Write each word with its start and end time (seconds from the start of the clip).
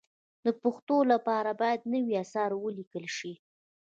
د 0.45 0.47
پښتو 0.61 0.97
لپاره 1.11 1.51
باید 1.61 1.81
نوي 1.93 2.13
اثار 2.23 2.51
ولیکل 2.63 3.05
شي. 3.17 3.33